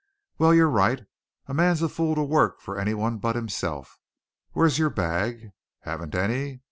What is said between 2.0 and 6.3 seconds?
to work for any one but himself. Where's your bag? Haven't